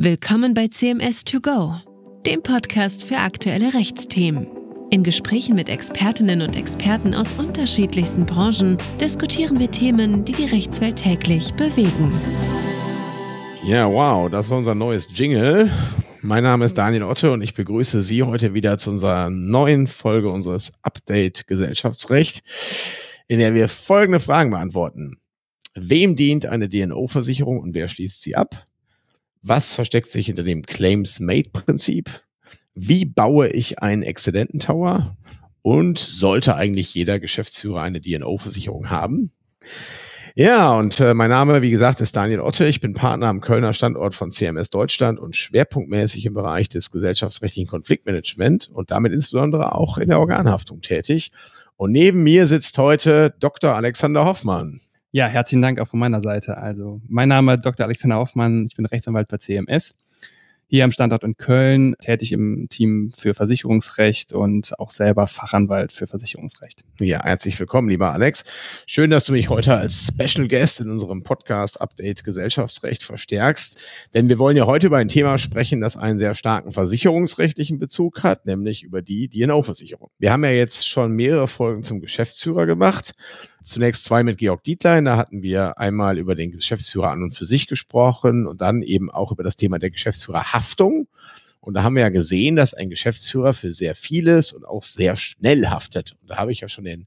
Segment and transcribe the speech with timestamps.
[0.00, 1.74] Willkommen bei CMS 2 Go,
[2.24, 4.46] dem Podcast für aktuelle Rechtsthemen.
[4.92, 11.02] In Gesprächen mit Expertinnen und Experten aus unterschiedlichsten Branchen diskutieren wir Themen, die die Rechtswelt
[11.02, 12.12] täglich bewegen.
[13.66, 15.68] Ja, wow, das war unser neues Jingle.
[16.22, 20.30] Mein Name ist Daniel Otte und ich begrüße Sie heute wieder zu unserer neuen Folge
[20.30, 22.44] unseres Update Gesellschaftsrecht,
[23.26, 25.16] in der wir folgende Fragen beantworten.
[25.74, 28.68] Wem dient eine DNO-Versicherung und wer schließt sie ab?
[29.42, 32.10] Was versteckt sich hinter dem Claims-Made-Prinzip?
[32.74, 35.16] Wie baue ich einen Exzidententower?
[35.62, 39.32] Und sollte eigentlich jeder Geschäftsführer eine DNO-Versicherung haben?
[40.34, 42.64] Ja, und äh, mein Name, wie gesagt, ist Daniel Otte.
[42.66, 47.68] Ich bin Partner am Kölner Standort von CMS Deutschland und schwerpunktmäßig im Bereich des gesellschaftsrechtlichen
[47.68, 51.32] Konfliktmanagement und damit insbesondere auch in der Organhaftung tätig.
[51.76, 53.74] Und neben mir sitzt heute Dr.
[53.74, 54.80] Alexander Hoffmann.
[55.10, 56.58] Ja, herzlichen Dank auch von meiner Seite.
[56.58, 57.86] Also, mein Name ist Dr.
[57.86, 59.94] Alexander Hoffmann, ich bin Rechtsanwalt bei CMS
[60.68, 66.06] hier am Standort in Köln, tätig im Team für Versicherungsrecht und auch selber Fachanwalt für
[66.06, 66.84] Versicherungsrecht.
[67.00, 68.44] Ja, herzlich willkommen, lieber Alex.
[68.86, 73.82] Schön, dass du mich heute als Special Guest in unserem Podcast Update Gesellschaftsrecht verstärkst.
[74.12, 78.22] Denn wir wollen ja heute über ein Thema sprechen, das einen sehr starken versicherungsrechtlichen Bezug
[78.22, 80.10] hat, nämlich über die DNO-Versicherung.
[80.18, 83.14] Wir haben ja jetzt schon mehrere Folgen zum Geschäftsführer gemacht
[83.62, 85.04] zunächst zwei mit Georg Dietlein.
[85.04, 89.10] Da hatten wir einmal über den Geschäftsführer an und für sich gesprochen und dann eben
[89.10, 91.08] auch über das Thema der Geschäftsführerhaftung.
[91.60, 95.16] Und da haben wir ja gesehen, dass ein Geschäftsführer für sehr vieles und auch sehr
[95.16, 96.16] schnell haftet.
[96.20, 97.06] Und da habe ich ja schon den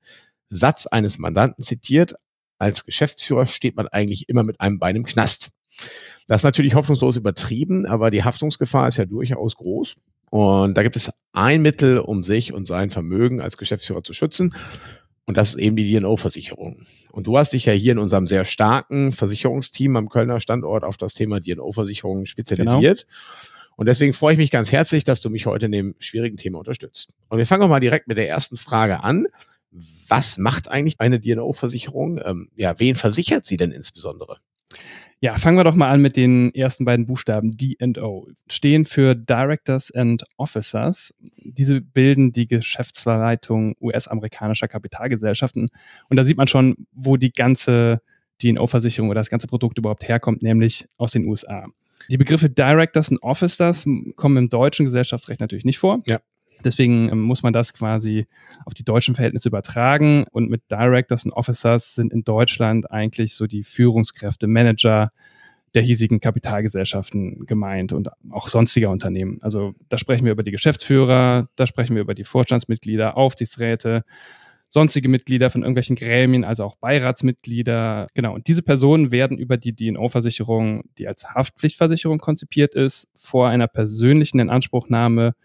[0.50, 2.16] Satz eines Mandanten zitiert.
[2.60, 5.50] Als Geschäftsführer steht man eigentlich immer mit einem Bein im Knast.
[6.28, 9.96] Das ist natürlich hoffnungslos übertrieben, aber die Haftungsgefahr ist ja durchaus groß.
[10.30, 14.54] Und da gibt es ein Mittel, um sich und sein Vermögen als Geschäftsführer zu schützen.
[15.32, 16.82] Und das ist eben die DNO-Versicherung.
[17.14, 20.98] Und du hast dich ja hier in unserem sehr starken Versicherungsteam am Kölner Standort auf
[20.98, 23.08] das Thema DNO-Versicherung spezialisiert.
[23.08, 23.76] Genau.
[23.78, 26.60] Und deswegen freue ich mich ganz herzlich, dass du mich heute in dem schwierigen Thema
[26.60, 27.14] unterstützt.
[27.30, 29.28] Und wir fangen auch mal direkt mit der ersten Frage an.
[30.10, 32.20] Was macht eigentlich eine DNO-Versicherung?
[32.26, 34.40] Ähm, ja, wen versichert sie denn insbesondere?
[35.24, 38.28] Ja, fangen wir doch mal an mit den ersten beiden Buchstaben D&O.
[38.50, 41.14] Stehen für Directors and Officers.
[41.44, 45.70] Diese bilden die Geschäftsverleitung US-amerikanischer Kapitalgesellschaften.
[46.10, 48.02] Und da sieht man schon, wo die ganze
[48.42, 51.68] D&O-Versicherung oder das ganze Produkt überhaupt herkommt, nämlich aus den USA.
[52.10, 56.02] Die Begriffe Directors und Officers kommen im deutschen Gesellschaftsrecht natürlich nicht vor.
[56.10, 56.20] Ja.
[56.66, 58.28] Deswegen ähm, muss man das quasi
[58.66, 60.26] auf die deutschen Verhältnisse übertragen.
[60.32, 65.12] Und mit Directors und Officers sind in Deutschland eigentlich so die Führungskräfte, Manager
[65.74, 69.40] der hiesigen Kapitalgesellschaften gemeint und auch sonstiger Unternehmen.
[69.42, 74.04] Also da sprechen wir über die Geschäftsführer, da sprechen wir über die Vorstandsmitglieder, Aufsichtsräte,
[74.70, 78.08] sonstige Mitglieder von irgendwelchen Gremien, also auch Beiratsmitglieder.
[78.14, 83.68] Genau, und diese Personen werden über die DNO-Versicherung, die als Haftpflichtversicherung konzipiert ist, vor einer
[83.68, 85.36] persönlichen Inanspruchnahme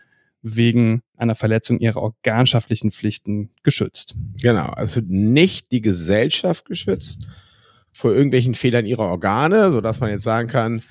[0.49, 4.15] wegen einer Verletzung ihrer organschaftlichen Pflichten geschützt.
[4.41, 7.27] Genau, also nicht die Gesellschaft geschützt
[7.93, 10.83] vor irgendwelchen Fehlern ihrer Organe, sodass man jetzt sagen kann,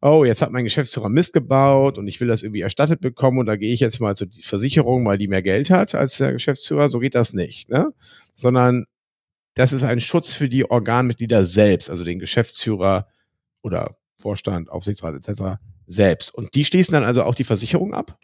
[0.00, 3.46] oh, jetzt hat mein Geschäftsführer Mist gebaut und ich will das irgendwie erstattet bekommen und
[3.46, 6.88] da gehe ich jetzt mal zur Versicherung, weil die mehr Geld hat als der Geschäftsführer.
[6.88, 7.92] So geht das nicht, ne?
[8.34, 8.86] Sondern
[9.54, 13.06] das ist ein Schutz für die Organmitglieder selbst, also den Geschäftsführer
[13.62, 15.58] oder Vorstand, Aufsichtsrat etc.
[15.86, 16.34] selbst.
[16.34, 18.18] Und die schließen dann also auch die Versicherung ab?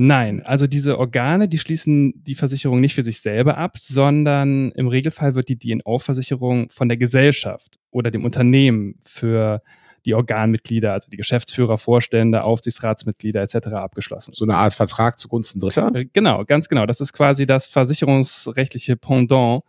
[0.00, 4.86] Nein, also diese Organe, die schließen die Versicherung nicht für sich selber ab, sondern im
[4.86, 9.60] Regelfall wird die DNO-Versicherung von der Gesellschaft oder dem Unternehmen für
[10.06, 13.72] die Organmitglieder, also die Geschäftsführer, Vorstände, Aufsichtsratsmitglieder etc.
[13.72, 14.34] abgeschlossen.
[14.36, 15.92] So eine Art Vertrag zugunsten Dritter?
[15.92, 16.86] Äh, genau, ganz genau.
[16.86, 19.64] Das ist quasi das versicherungsrechtliche Pendant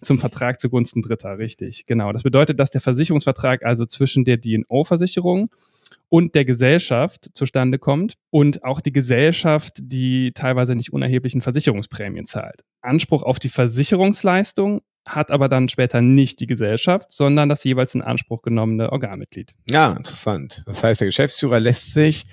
[0.00, 1.84] zum Vertrag zugunsten Dritter, richtig.
[1.84, 2.10] Genau.
[2.10, 5.50] Das bedeutet, dass der Versicherungsvertrag also zwischen der DNO-Versicherung
[6.08, 12.60] und der Gesellschaft zustande kommt und auch die Gesellschaft die teilweise nicht unerheblichen Versicherungsprämien zahlt.
[12.80, 18.02] Anspruch auf die Versicherungsleistung hat aber dann später nicht die Gesellschaft, sondern das jeweils in
[18.02, 19.54] Anspruch genommene Organmitglied.
[19.68, 20.62] Ja, interessant.
[20.66, 22.24] Das heißt, der Geschäftsführer lässt sich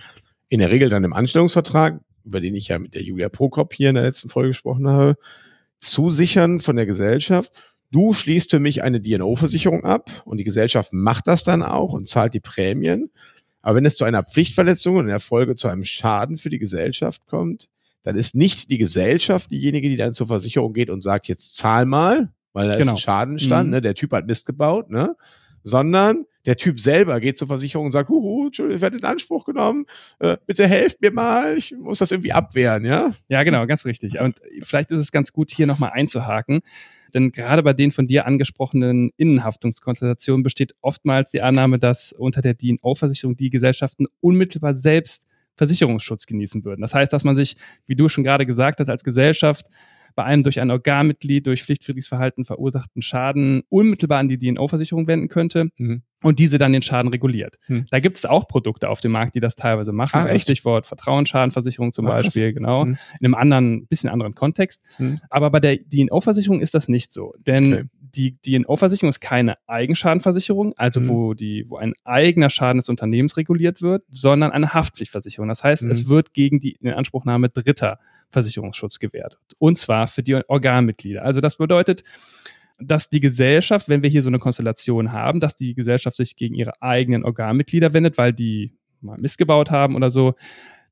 [0.48, 3.90] in der Regel dann im Anstellungsvertrag, über den ich ja mit der Julia Prokop hier
[3.90, 5.16] in der letzten Folge gesprochen habe,
[5.78, 7.52] zusichern von der Gesellschaft,
[7.92, 12.08] du schließt für mich eine DNO-Versicherung ab und die Gesellschaft macht das dann auch und
[12.08, 13.12] zahlt die Prämien.
[13.62, 16.60] Aber wenn es zu einer Pflichtverletzung und in der Folge zu einem Schaden für die
[16.60, 17.70] Gesellschaft kommt,
[18.04, 21.86] dann ist nicht die Gesellschaft diejenige, die dann zur Versicherung geht und sagt, jetzt zahl
[21.86, 22.86] mal, weil da genau.
[22.86, 23.76] ist ein Schaden stand, mhm.
[23.76, 23.82] ne?
[23.82, 25.16] der Typ hat Mist gebaut, ne?
[25.64, 29.46] sondern der Typ selber geht zur Versicherung und sagt, huhu, Entschuldigung, ich werde in Anspruch
[29.46, 29.86] genommen,
[30.20, 33.14] äh, bitte helft mir mal, ich muss das irgendwie abwehren, ja?
[33.28, 34.20] Ja, genau, ganz richtig.
[34.20, 36.62] Und vielleicht ist es ganz gut, hier nochmal einzuhaken.
[37.14, 42.54] Denn gerade bei den von dir angesprochenen Innenhaftungskonstellationen besteht oftmals die Annahme, dass unter der
[42.54, 46.82] DNO-Versicherung die Gesellschaften unmittelbar selbst Versicherungsschutz genießen würden.
[46.82, 47.56] Das heißt, dass man sich,
[47.86, 49.68] wie du schon gerade gesagt hast, als Gesellschaft
[50.16, 55.28] bei einem durch ein Organmitglied durch pflichtwidriges Verhalten verursachten Schaden unmittelbar an die DNO-Versicherung wenden
[55.28, 56.04] könnte mhm.
[56.24, 57.58] und diese dann den Schaden reguliert.
[57.68, 57.86] Mhm.
[57.90, 60.22] Da gibt es auch Produkte auf dem Markt, die das teilweise machen.
[60.24, 60.44] Ach, echt?
[60.44, 62.86] Stichwort Vertrauensschadenversicherung zum Ach, Beispiel, genau.
[62.86, 62.98] Mhm.
[63.20, 64.84] In einem anderen, bisschen anderen Kontext.
[65.00, 65.20] Mhm.
[65.30, 67.34] Aber bei der DNO-Versicherung ist das nicht so.
[67.46, 67.84] Denn okay
[68.16, 71.08] die DNO-Versicherung ist keine Eigenschadenversicherung, also mhm.
[71.10, 75.48] wo, die, wo ein eigener Schaden des Unternehmens reguliert wird, sondern eine Haftpflichtversicherung.
[75.48, 75.92] Das heißt, mhm.
[75.92, 78.00] es wird gegen die Inanspruchnahme dritter
[78.30, 79.38] Versicherungsschutz gewährt.
[79.58, 81.24] Und zwar für die Organmitglieder.
[81.24, 82.04] Also das bedeutet,
[82.80, 86.56] dass die Gesellschaft, wenn wir hier so eine Konstellation haben, dass die Gesellschaft sich gegen
[86.56, 90.36] ihre eigenen Organmitglieder wendet, weil die mal missgebaut haben oder so,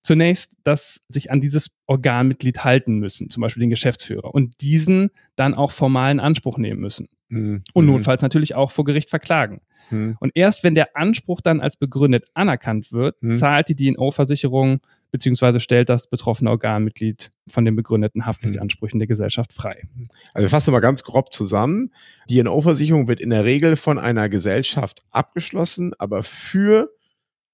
[0.01, 5.54] zunächst, dass sich an dieses Organmitglied halten müssen, zum Beispiel den Geschäftsführer, und diesen dann
[5.54, 7.07] auch formalen Anspruch nehmen müssen.
[7.30, 7.63] Mhm.
[7.74, 7.92] Und mhm.
[7.92, 9.62] notfalls natürlich auch vor Gericht verklagen.
[9.92, 10.18] Mhm.
[10.19, 13.31] Und erst wenn der Anspruch dann als begründet anerkannt wird, mhm.
[13.31, 14.80] zahlt die DNO-Versicherung
[15.12, 19.88] beziehungsweise stellt das betroffene Organmitglied von den begründeten Haftpflichtansprüchen der Gesellschaft frei.
[20.34, 21.92] Also wir fassen mal ganz grob zusammen.
[22.30, 26.92] Die DNO-Versicherung wird in der Regel von einer Gesellschaft abgeschlossen, aber für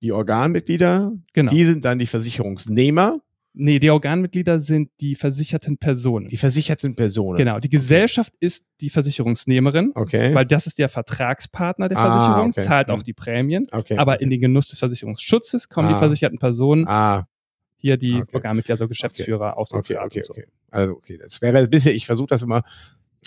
[0.05, 1.51] die Organmitglieder, genau.
[1.51, 3.21] die sind dann die Versicherungsnehmer.
[3.57, 6.27] Nee, die Organmitglieder sind die versicherten Personen.
[6.27, 7.37] Die versicherten Personen.
[7.37, 8.45] Genau, die Gesellschaft okay.
[8.45, 10.35] ist die Versicherungsnehmerin, okay.
[10.35, 12.61] weil das ist der Vertragspartner der ah, Versicherung, okay.
[12.61, 13.03] zahlt auch hm.
[13.03, 13.65] die Prämien.
[13.71, 13.97] Okay.
[13.97, 15.93] Aber in den Genuss des Versicherungsschutzes kommen ah.
[15.93, 17.25] die versicherten Personen ah
[17.77, 18.23] hier die.
[18.33, 19.59] Organmitglieder, also Geschäftsführer, okay.
[19.59, 20.51] Aufsichtsrat okay, okay, okay.
[20.71, 22.63] Also okay, das wäre ein bisschen, ich versuche das immer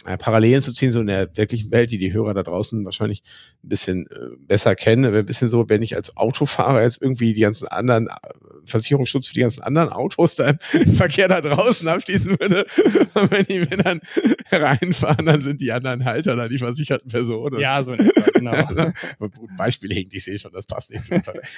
[0.05, 3.23] Parallelen zu ziehen, so in der wirklichen Welt, die die Hörer da draußen wahrscheinlich
[3.65, 5.13] ein bisschen äh, besser kennen.
[5.15, 8.13] Ein bisschen so, wenn ich als Autofahrer jetzt irgendwie die ganzen anderen äh,
[8.65, 12.67] Versicherungsschutz für die ganzen anderen Autos da im Verkehr da draußen abschließen würde.
[13.15, 14.01] Und wenn die mir dann
[14.51, 17.61] reinfahren, dann sind die anderen Halter da die versicherten Personen.
[17.61, 18.53] Ja, so in etwa, genau.
[18.77, 18.93] ja,
[19.57, 21.11] Beispiel hinkt, ich sehe schon, das passt nicht.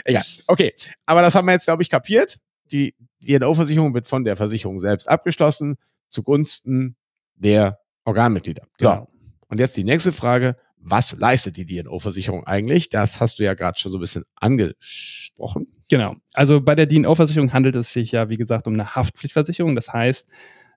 [0.05, 0.25] Egal.
[0.47, 0.73] Okay,
[1.07, 2.39] aber das haben wir jetzt, glaube ich, kapiert.
[2.73, 2.95] Die
[3.27, 5.77] DNO-Versicherung wird von der Versicherung selbst abgeschlossen
[6.09, 6.97] zugunsten
[7.37, 7.79] der
[8.11, 8.67] Organmitglieder.
[8.79, 8.99] Genau.
[8.99, 9.09] So.
[9.49, 10.57] Und jetzt die nächste Frage.
[10.83, 12.89] Was leistet die DNO-Versicherung eigentlich?
[12.89, 15.67] Das hast du ja gerade schon so ein bisschen angesprochen.
[15.91, 16.17] Genau.
[16.33, 19.75] Also bei der DNO-Versicherung handelt es sich ja, wie gesagt, um eine Haftpflichtversicherung.
[19.75, 20.31] Das heißt,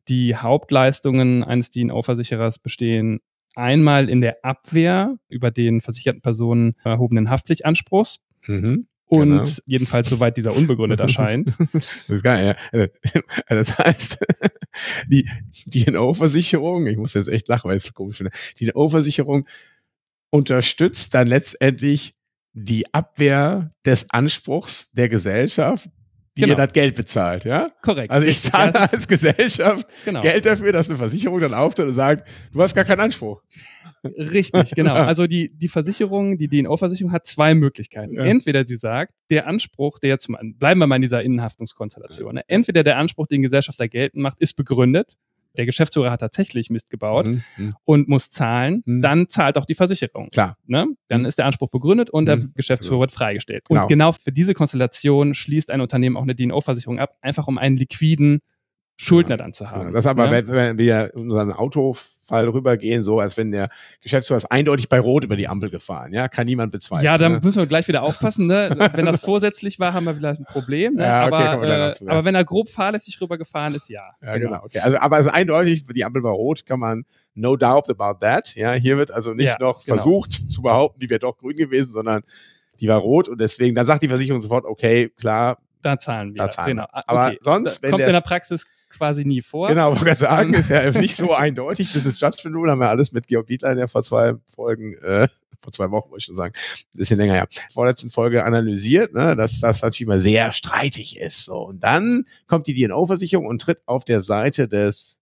[0.10, 3.22] die Hauptleistungen eines DNO-Versicherers bestehen
[3.56, 8.20] einmal in der Abwehr über den versicherten Personen erhobenen Haftpflichtanspruchs.
[8.48, 8.88] Mhm.
[9.08, 9.44] Und genau.
[9.66, 11.54] jedenfalls, soweit dieser unbegründet erscheint.
[11.74, 12.88] das ist geil, ja.
[13.48, 14.26] Also, das heißt,
[15.08, 15.30] die
[15.66, 19.48] DNO-Versicherung, ich muss jetzt echt lachen, weil ich es komisch finde, die DNO-Versicherung
[20.30, 22.16] unterstützt dann letztendlich
[22.54, 25.90] die Abwehr des Anspruchs der Gesellschaft,
[26.36, 26.54] die genau.
[26.54, 27.68] ihr das Geld bezahlt, ja?
[27.82, 28.12] Korrekt.
[28.12, 30.22] Also ich zahle als Gesellschaft genau.
[30.22, 33.44] Geld dafür, dass eine Versicherung dann auftritt und sagt, du hast gar keinen Anspruch.
[34.04, 34.96] Richtig, genau.
[34.96, 38.16] Also die, die Versicherung, die DNO-Versicherung hat zwei Möglichkeiten.
[38.16, 38.24] Ja.
[38.24, 42.44] Entweder sie sagt, der Anspruch, der zum, bleiben wir mal in dieser Innenhaftungskonstellation, ne?
[42.48, 45.18] entweder der Anspruch, den Gesellschafter geltend macht, ist begründet,
[45.58, 47.44] der Geschäftsführer hat tatsächlich Mist gebaut mhm.
[47.58, 47.76] mhm.
[47.86, 49.02] und muss zahlen, mhm.
[49.02, 50.30] dann zahlt auch die Versicherung.
[50.30, 50.58] Klar.
[50.66, 50.88] Ne?
[51.08, 51.28] Dann mhm.
[51.28, 52.54] ist der Anspruch begründet und der mhm.
[52.56, 53.66] Geschäftsführer wird freigestellt.
[53.68, 53.82] Genau.
[53.82, 57.78] Und genau für diese Konstellation schließt ein Unternehmen auch eine DNO-Versicherung ab, einfach um einen
[57.78, 58.42] liquiden
[58.96, 59.88] Schuldner dann zu haben.
[59.88, 60.48] Ja, das aber, ja?
[60.48, 63.70] wenn, wir unseren Autofall rübergehen, so als wenn der
[64.02, 67.06] Geschäftsführer ist eindeutig bei Rot über die Ampel gefahren, ja, kann niemand bezweifeln.
[67.06, 67.40] Ja, da ne?
[67.44, 68.76] müssen wir gleich wieder aufpassen, ne?
[68.94, 71.04] wenn das vorsätzlich war, haben wir vielleicht ein Problem, ne?
[71.04, 74.12] ja, okay, aber, äh, aber wenn er grob fahrlässig rübergefahren ist, ja.
[74.22, 74.52] Ja, genau.
[74.52, 74.64] genau.
[74.66, 74.80] okay.
[74.80, 78.56] Also, aber es ist eindeutig, die Ampel war rot, kann man no doubt about that,
[78.56, 79.98] ja, hier wird also nicht noch genau.
[79.98, 82.22] versucht zu behaupten, die wäre doch grün gewesen, sondern
[82.80, 86.38] die war rot und deswegen, dann sagt die Versicherung sofort, okay, klar, da zahlen wir.
[86.38, 86.88] Da zahlen genau.
[86.92, 87.10] wir.
[87.10, 87.40] Aber okay.
[87.42, 89.70] sonst, wenn kommt in der Praxis quasi nie vor.
[89.70, 91.94] Genau, wollte ich sagen, ist ja nicht so eindeutig.
[91.94, 95.28] Das ist Judgment Rule, haben wir alles mit Georg Dietlein ja vor zwei Folgen, äh,
[95.62, 99.36] vor zwei Wochen wollte ich schon sagen, ein bisschen länger ja, vorletzten Folge analysiert, ne,
[99.36, 101.46] dass das natürlich immer sehr streitig ist.
[101.46, 101.58] So.
[101.58, 105.20] Und dann kommt die DNO-Versicherung und tritt auf der Seite des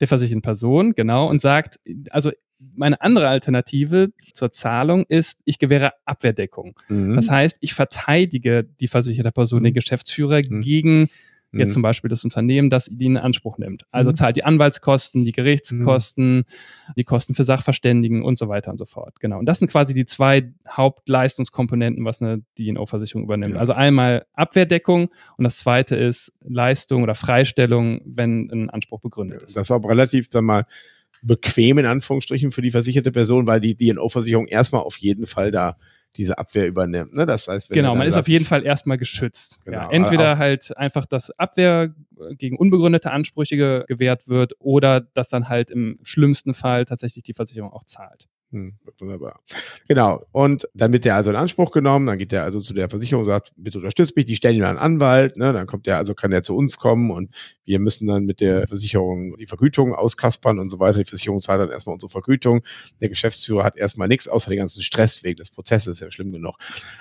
[0.00, 2.30] der versicherten Person, genau, und sagt, also
[2.74, 6.74] meine andere Alternative zur Zahlung ist, ich gewähre Abwehrdeckung.
[6.88, 7.16] Mhm.
[7.16, 9.74] Das heißt, ich verteidige die versicherte Person, den mhm.
[9.74, 10.60] Geschäftsführer, mhm.
[10.62, 11.08] gegen
[11.58, 11.72] Jetzt mhm.
[11.72, 13.84] zum Beispiel das Unternehmen, das die in Anspruch nimmt.
[13.90, 14.14] Also mhm.
[14.14, 16.44] zahlt die Anwaltskosten, die Gerichtskosten,
[16.96, 19.20] die Kosten für Sachverständigen und so weiter und so fort.
[19.20, 19.38] Genau.
[19.38, 23.54] Und das sind quasi die zwei Hauptleistungskomponenten, was eine DNO-Versicherung übernimmt.
[23.54, 23.60] Ja.
[23.60, 29.56] Also einmal Abwehrdeckung und das zweite ist Leistung oder Freistellung, wenn ein Anspruch begründet ist.
[29.56, 30.66] Das ist auch relativ dann mal
[31.26, 35.76] bequem in Anführungsstrichen für die versicherte Person, weil die DNO-Versicherung erstmal auf jeden Fall da
[36.16, 37.14] diese Abwehr übernimmt.
[37.14, 37.26] Ne?
[37.26, 39.60] Das heißt, genau, man ist auf jeden Fall erstmal geschützt.
[39.64, 41.94] Genau, ja, entweder halt einfach, dass Abwehr
[42.38, 47.70] gegen unbegründete Ansprüche gewährt wird oder dass dann halt im schlimmsten Fall tatsächlich die Versicherung
[47.70, 48.28] auch zahlt.
[48.52, 49.40] Hm, wunderbar.
[49.88, 50.24] Genau.
[50.30, 53.22] Und dann wird der also in Anspruch genommen, dann geht der also zu der Versicherung
[53.22, 55.52] und sagt, bitte unterstützt mich, die stellen ihm einen Anwalt, ne?
[55.52, 57.34] dann kommt der, also kann der zu uns kommen und
[57.64, 60.98] wir müssen dann mit der Versicherung die Vergütung auskaspern und so weiter.
[60.98, 62.62] Die Versicherung zahlt dann erstmal unsere Vergütung.
[63.00, 66.30] Der Geschäftsführer hat erstmal nichts, außer den ganzen Stress wegen des Prozesses, ist ja schlimm
[66.30, 66.56] genug.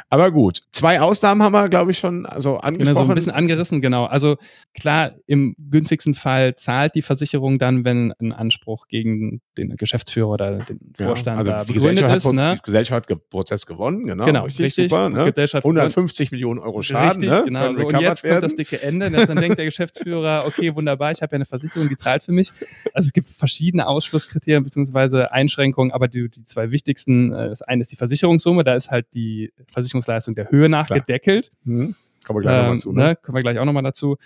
[0.10, 2.94] Aber gut, zwei Ausnahmen haben wir, glaube ich, schon also angesprochen.
[2.96, 4.06] Genau, so ein bisschen angerissen, genau.
[4.06, 4.38] Also
[4.74, 10.58] klar, im günstigsten Fall zahlt die Versicherung dann, wenn ein Anspruch gegen den Geschäftsführer oder
[10.58, 12.25] den Vorstand also da die Gesellschaft ist.
[12.25, 12.56] Hat, ne?
[12.58, 14.25] Die Gesellschaft hat Prozess gewonnen, genau.
[14.25, 14.65] Genau, richtig.
[14.65, 15.25] richtig super, ne?
[15.25, 17.22] 150 Millionen Euro Schaden.
[17.22, 17.44] Richtig, ne?
[17.46, 17.74] genau.
[17.74, 18.36] So, und jetzt werden.
[18.36, 19.10] kommt das dicke Ende.
[19.10, 22.51] Dann denkt der Geschäftsführer, okay, wunderbar, ich habe ja eine Versicherung, die zahlt für mich.
[22.94, 25.25] Also es gibt verschiedene Ausschlusskriterien bzw.
[25.25, 29.08] Einschränkungen, aber die, die zwei wichtigsten, äh, das eine ist die Versicherungssumme, da ist halt
[29.13, 31.00] die Versicherungsleistung der Höhe nach Klar.
[31.00, 31.51] gedeckelt.
[31.63, 31.96] Mhm.
[32.25, 32.92] Kommen wir gleich ähm, nochmal zu.
[32.92, 33.04] Ne?
[33.04, 33.15] Ne?
[33.22, 34.18] Kommen wir gleich auch nochmal dazu.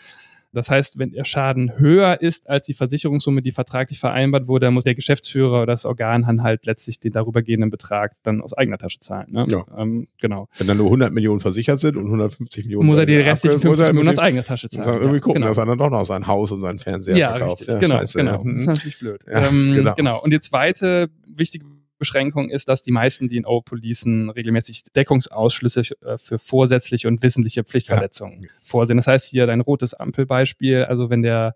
[0.52, 4.74] Das heißt, wenn der Schaden höher ist als die Versicherungssumme, die vertraglich vereinbart wurde, dann
[4.74, 8.78] muss der Geschäftsführer oder das Organ dann halt letztlich den darübergehenden Betrag dann aus eigener
[8.78, 9.32] Tasche zahlen.
[9.32, 9.46] Ne?
[9.52, 9.66] Ja.
[9.78, 10.48] Ähm, genau.
[10.58, 12.88] Wenn dann nur 100 Millionen versichert sind und 150 Millionen.
[12.88, 14.88] Muss er die restlichen 50 Millionen aus eigener Tasche zahlen.
[14.88, 15.48] Muss er irgendwie gucken, genau.
[15.48, 17.62] dass er dann doch noch sein Haus und seinen Fernseher ja, verkauft.
[17.62, 17.74] Richtig.
[17.76, 18.44] Ja, genau, Scheiße, genau.
[18.44, 18.52] Ja.
[18.52, 19.22] Das ist natürlich blöd.
[19.28, 19.94] Ja, ähm, genau.
[19.96, 20.22] genau.
[20.22, 21.66] Und die zweite wichtige
[22.00, 28.50] Beschränkung ist, dass die meisten DNO-Policen regelmäßig Deckungsausschlüsse äh, für vorsätzliche und wissentliche Pflichtverletzungen ja.
[28.64, 28.98] vorsehen.
[28.98, 31.56] Das heißt hier dein rotes Ampelbeispiel, also wenn der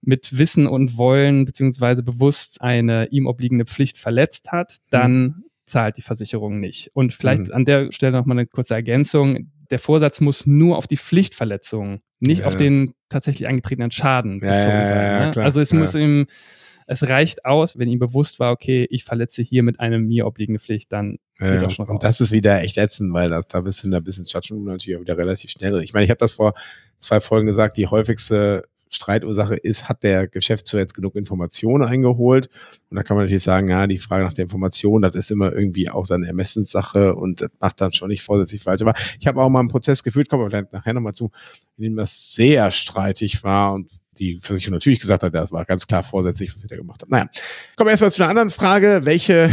[0.00, 5.44] mit Wissen und Wollen beziehungsweise bewusst eine ihm obliegende Pflicht verletzt hat, dann mhm.
[5.64, 6.90] zahlt die Versicherung nicht.
[6.94, 7.54] Und vielleicht mhm.
[7.54, 9.50] an der Stelle nochmal eine kurze Ergänzung.
[9.70, 12.46] Der Vorsatz muss nur auf die Pflichtverletzung, nicht ja.
[12.46, 15.30] auf den tatsächlich eingetretenen Schaden bezogen ja, sein.
[15.30, 15.42] Ne?
[15.42, 16.26] also es muss ihm
[16.86, 20.58] es reicht aus, wenn ihm bewusst war, okay, ich verletze hier mit einem mir obliegende
[20.58, 21.94] Pflicht, dann ja, geht's auch schon raus.
[21.94, 24.64] Und das ist wieder echt ätzend, weil das, da bist du in der Business Judgment
[24.64, 25.82] natürlich auch wieder relativ schnell drin.
[25.82, 26.54] Ich meine, ich habe das vor
[26.98, 32.50] zwei Folgen gesagt, die häufigste Streitursache ist, hat der Geschäftsführer jetzt genug Informationen eingeholt?
[32.90, 35.52] Und da kann man natürlich sagen, ja, die Frage nach der Information, das ist immer
[35.52, 38.82] irgendwie auch dann Ermessenssache und das macht dann schon nicht vorsätzlich falsch.
[38.82, 41.30] Aber ich habe auch mal einen Prozess geführt, kommen wir nachher nochmal zu,
[41.78, 45.86] in dem das sehr streitig war und die Versicherung natürlich gesagt hat, das war ganz
[45.86, 47.10] klar vorsätzlich, was sie da gemacht hat.
[47.10, 47.28] Naja,
[47.76, 49.00] kommen wir erstmal zu einer anderen Frage.
[49.04, 49.50] Welche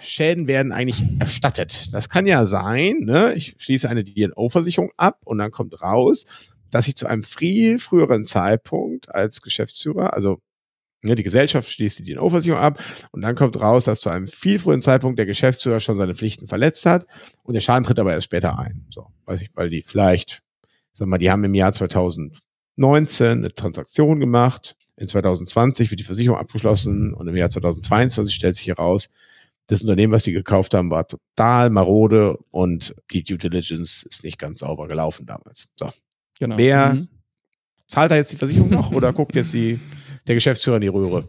[0.00, 1.92] Schäden werden eigentlich erstattet?
[1.92, 3.34] Das kann ja sein, ne?
[3.34, 6.26] ich schließe eine DNO-Versicherung ab und dann kommt raus,
[6.70, 10.38] dass ich zu einem viel früheren Zeitpunkt als Geschäftsführer, also
[11.02, 14.58] ne, die Gesellschaft schließt die DNO-Versicherung ab und dann kommt raus, dass zu einem viel
[14.58, 17.06] früheren Zeitpunkt der Geschäftsführer schon seine Pflichten verletzt hat
[17.42, 18.86] und der Schaden tritt aber erst später ein.
[18.90, 20.42] So, weiß ich, weil die vielleicht,
[20.92, 22.38] sag mal, die haben im Jahr 2000
[22.82, 24.76] 19 eine Transaktion gemacht.
[24.96, 29.14] In 2020 wird die Versicherung abgeschlossen und im Jahr 2022 stellt sich heraus,
[29.68, 34.38] das Unternehmen, was sie gekauft haben, war total marode und die Due Diligence ist nicht
[34.38, 35.72] ganz sauber gelaufen damals.
[35.76, 35.90] So.
[36.38, 36.58] Genau.
[36.58, 37.08] Wer mhm.
[37.86, 39.78] zahlt da jetzt die Versicherung noch oder guckt jetzt die
[40.26, 41.28] der Geschäftsführer in die Röhre.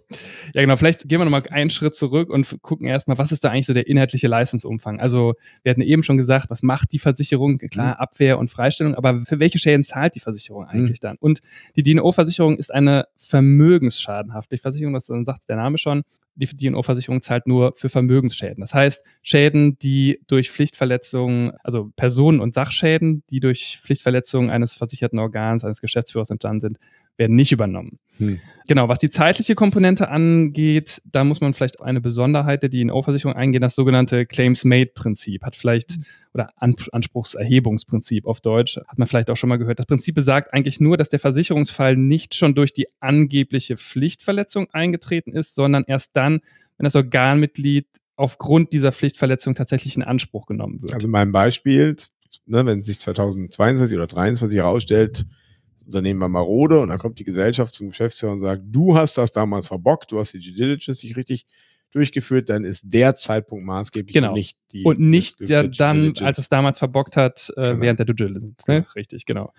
[0.53, 0.75] Ja, genau.
[0.75, 3.73] Vielleicht gehen wir nochmal einen Schritt zurück und gucken erstmal, was ist da eigentlich so
[3.73, 4.99] der inhaltliche Leistungsumfang?
[4.99, 5.33] Also,
[5.63, 7.57] wir hatten eben schon gesagt, was macht die Versicherung?
[7.57, 8.01] Klar, mhm.
[8.01, 11.07] Abwehr und Freistellung, aber für welche Schäden zahlt die Versicherung eigentlich mhm.
[11.07, 11.17] dann?
[11.19, 11.39] Und
[11.75, 16.03] die DNO-Versicherung ist eine Vermögensschadenhaftpflichtversicherung, das dann sagt der Name schon.
[16.35, 18.61] Die DNO-Versicherung zahlt nur für Vermögensschäden.
[18.61, 25.19] Das heißt, Schäden, die durch Pflichtverletzungen, also Personen- und Sachschäden, die durch Pflichtverletzungen eines versicherten
[25.19, 26.77] Organs, eines Geschäftsführers entstanden sind,
[27.17, 27.99] werden nicht übernommen.
[28.17, 28.39] Hm.
[28.67, 33.61] Genau, was die zeitliche Komponente angeht, da muss man vielleicht eine Besonderheit der DNO-Versicherung eingehen,
[33.61, 36.05] das sogenannte Claims-Made-Prinzip hat vielleicht, hm.
[36.33, 39.79] Oder Anspruchserhebungsprinzip auf Deutsch, hat man vielleicht auch schon mal gehört.
[39.79, 45.33] Das Prinzip besagt eigentlich nur, dass der Versicherungsfall nicht schon durch die angebliche Pflichtverletzung eingetreten
[45.33, 46.41] ist, sondern erst dann,
[46.77, 50.93] wenn das Organmitglied aufgrund dieser Pflichtverletzung tatsächlich in Anspruch genommen wird.
[50.93, 51.95] Also mein Beispiel,
[52.45, 55.25] ne, wenn sich 2022 oder 2023 herausstellt,
[55.73, 59.17] das Unternehmen war marode und dann kommt die Gesellschaft zum Geschäftsführer und sagt, du hast
[59.17, 61.45] das damals verbockt, du hast die Due Diligence nicht richtig
[61.93, 64.29] durchgeführt, dann ist der Zeitpunkt maßgeblich genau.
[64.29, 64.83] und nicht die.
[64.83, 67.81] Und nicht der dann, als es damals verbockt hat, äh, genau.
[67.81, 68.67] während der Due Diligence.
[68.67, 68.81] Ne?
[68.81, 68.87] Genau.
[68.95, 69.53] Richtig, genau.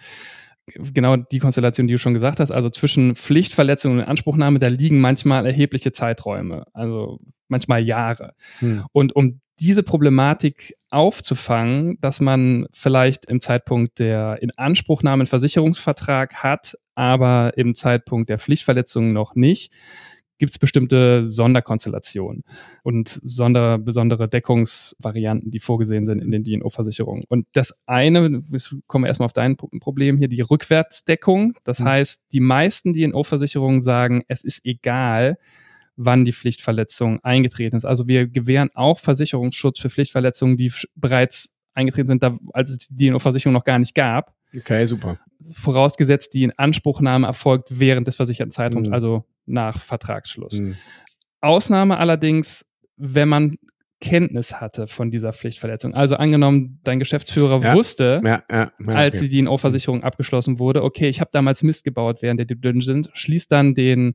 [0.66, 4.98] Genau die Konstellation, die du schon gesagt hast, also zwischen Pflichtverletzung und Anspruchnahme, da liegen
[4.98, 8.34] manchmal erhebliche Zeiträume, also manchmal Jahre.
[8.60, 8.84] Hm.
[8.92, 16.76] Und um diese Problematik aufzufangen, dass man vielleicht im Zeitpunkt der Inanspruchnahme einen Versicherungsvertrag hat,
[16.94, 19.72] aber im Zeitpunkt der Pflichtverletzung noch nicht,
[20.38, 22.42] gibt es bestimmte Sonderkonstellationen
[22.82, 27.24] und sonder, besondere Deckungsvarianten, die vorgesehen sind in den DNO-Versicherungen.
[27.28, 28.42] Und das eine,
[28.86, 31.54] kommen wir erstmal auf dein Problem hier, die Rückwärtsdeckung.
[31.64, 31.84] Das mhm.
[31.84, 35.36] heißt, die meisten DNO-Versicherungen sagen, es ist egal,
[35.96, 37.84] wann die Pflichtverletzung eingetreten ist.
[37.84, 43.08] Also wir gewähren auch Versicherungsschutz für Pflichtverletzungen, die bereits eingetreten sind, da, als es die
[43.08, 44.34] DNO-Versicherung noch gar nicht gab.
[44.56, 45.18] Okay, super.
[45.52, 48.94] Vorausgesetzt, die Inanspruchnahme erfolgt während des versicherten Zeitraums, Mhm.
[48.94, 50.58] also nach Vertragsschluss.
[50.58, 50.76] Hm.
[51.40, 53.56] Ausnahme allerdings, wenn man
[54.00, 55.94] Kenntnis hatte von dieser Pflichtverletzung.
[55.94, 57.74] Also angenommen, dein Geschäftsführer Ja.
[57.74, 59.28] wusste, Ja, ja, als okay.
[59.28, 63.50] die DNO-Versicherung abgeschlossen wurde, okay, ich habe damals Mist gebaut während der Due Diligence, schließt
[63.50, 64.14] dann den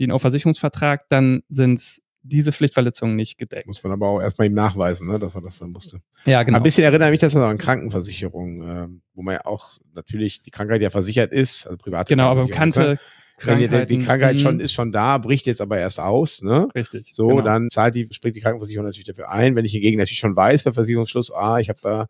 [0.00, 1.80] DNO-Versicherungsvertrag, dann sind
[2.22, 3.68] diese Pflichtverletzungen nicht gedeckt.
[3.68, 6.00] Muss man aber auch erstmal ihm nachweisen, ne, dass er das dann musste.
[6.26, 6.56] Ja, genau.
[6.56, 10.82] Ein bisschen erinnert mich das an Krankenversicherung, ähm, wo man ja auch natürlich die Krankheit
[10.82, 14.60] ja versichert ist, also private Genau, aber Krankenversicherung, bekannte Wenn die, die Krankheit mhm, schon
[14.60, 16.68] ist schon da, bricht jetzt aber erst aus, ne?
[16.74, 17.08] Richtig.
[17.12, 17.42] So, genau.
[17.42, 19.54] dann zahlt die, springt die Krankenversicherung natürlich dafür ein.
[19.54, 22.08] Wenn ich hingegen natürlich schon weiß, bei Versicherungsschluss, ah, ich habe da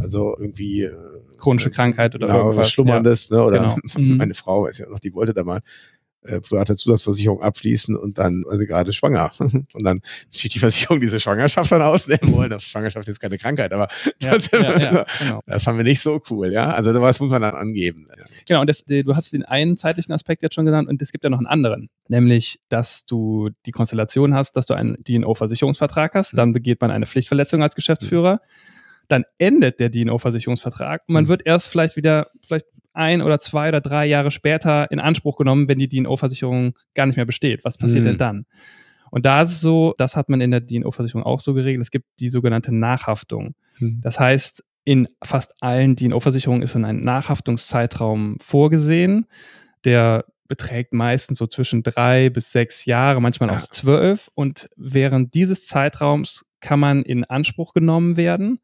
[0.00, 0.92] also irgendwie äh,
[1.36, 3.42] Chronische Krankheit oder genau, irgendwas, was Schlummerndes, ne?
[3.44, 3.76] Oder Genau.
[3.96, 4.16] Mhm.
[4.16, 5.60] meine Frau, weiß ja noch, die wollte da mal
[6.24, 9.32] äh, private Zusatzversicherung abschließen und dann sie gerade schwanger.
[9.38, 10.00] Und dann
[10.30, 12.50] steht die Versicherung diese Schwangerschaft dann ausnehmen wollen.
[12.50, 13.88] Das Schwangerschaft ist keine Krankheit, aber
[14.20, 15.40] Ja, trotzdem, ja, ja, genau.
[15.46, 16.72] das fanden wir nicht so cool, ja.
[16.72, 18.08] Also was muss man dann angeben.
[18.46, 21.24] Genau, und das, du hast den einen zeitlichen Aspekt jetzt schon genannt und es gibt
[21.24, 26.36] ja noch einen anderen, nämlich, dass du die Konstellation hast, dass du einen DNO-Versicherungsvertrag hast,
[26.36, 28.40] dann begeht man eine Pflichtverletzung als Geschäftsführer,
[29.12, 31.28] dann endet der DNO-Versicherungsvertrag und man Mhm.
[31.28, 35.68] wird erst vielleicht wieder, vielleicht ein oder zwei oder drei Jahre später in Anspruch genommen,
[35.68, 37.64] wenn die DNO-Versicherung gar nicht mehr besteht.
[37.64, 38.08] Was passiert Mhm.
[38.08, 38.46] denn dann?
[39.10, 41.90] Und da ist es so, das hat man in der DNO-Versicherung auch so geregelt, es
[41.90, 43.54] gibt die sogenannte Nachhaftung.
[44.00, 49.26] Das heißt, in fast allen DNO-Versicherungen ist ein Nachhaftungszeitraum vorgesehen,
[49.84, 53.56] der beträgt meistens so zwischen drei bis sechs Jahre, manchmal Ja.
[53.56, 54.28] auch zwölf.
[54.34, 58.58] Und während dieses Zeitraums kann man in Anspruch genommen werden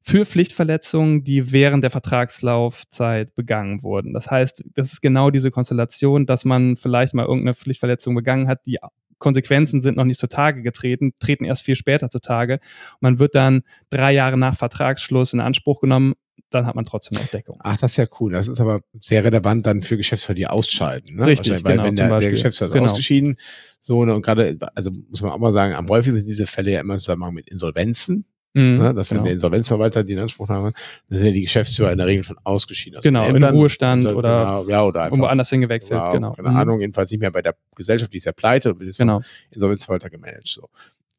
[0.00, 4.14] für Pflichtverletzungen, die während der Vertragslaufzeit begangen wurden.
[4.14, 8.64] Das heißt, das ist genau diese Konstellation, dass man vielleicht mal irgendeine Pflichtverletzung begangen hat,
[8.66, 8.78] die
[9.18, 12.60] Konsequenzen sind noch nicht zutage getreten, treten erst viel später zutage.
[13.00, 16.14] Man wird dann drei Jahre nach Vertragsschluss in Anspruch genommen,
[16.50, 17.58] dann hat man trotzdem noch Deckung.
[17.62, 18.32] Ach, das ist ja cool.
[18.32, 21.16] Das ist aber sehr relevant dann für Geschäftsführer, die ausscheiden.
[21.16, 21.26] Ne?
[21.26, 22.30] Richtig, weil genau, wenn der, der.
[22.30, 22.84] Geschäftsführer ist Genau.
[22.86, 23.36] ausgeschieden,
[23.80, 26.70] so ne, und gerade, also muss man auch mal sagen, am häufigsten sind diese Fälle
[26.70, 28.24] ja immer im Zusammenhang mit Insolvenzen.
[28.58, 28.94] Mhm, Ne?
[28.94, 29.24] Das sind genau.
[29.26, 30.72] der Insolvenzverwalter, die in Anspruch haben.
[31.08, 32.98] Da sind ja die Geschäftsführer in der Regel schon ausgeschieden.
[32.98, 33.54] aus Genau, Ämtern.
[33.54, 36.32] Ruhestand so, oder genau, ja, oder irgendwo anders hingewechselt, ja, genau.
[36.32, 36.56] Keine Mhm.
[36.56, 39.20] Ahnung, jedenfalls nicht mehr bei der Gesellschaft, die ist ja pleite und wird jetzt Genau.
[39.50, 40.48] Insolvenzverwalter gemanagt.
[40.48, 40.68] So.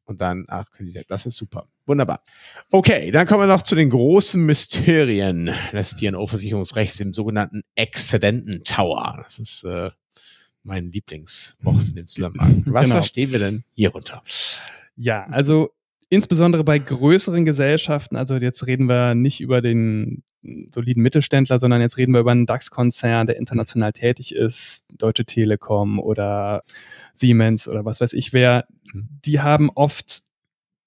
[0.04, 0.64] Und dann, ach,
[1.08, 1.66] das ist super.
[1.86, 2.22] Wunderbar.
[2.72, 9.20] Okay, dann kommen wir noch zu den großen Mysterien des DNO-Versicherungsrechts, dem sogenannten Exzedenten Tower.
[9.22, 9.90] Das ist äh,
[10.64, 12.64] mein Lieblingswort in dem Zusammenhang.
[12.66, 12.94] Was Genau.
[12.96, 14.22] verstehen wir denn hierunter?
[14.96, 15.70] Ja, also
[16.10, 20.22] insbesondere bei größeren Gesellschaften, also jetzt reden wir nicht über den
[20.74, 25.98] soliden Mittelständler, sondern jetzt reden wir über einen DAX-Konzern, der international tätig ist, Deutsche Telekom
[25.98, 26.62] oder
[27.14, 29.08] Siemens oder was weiß ich wer, Mhm.
[29.24, 30.22] die haben oft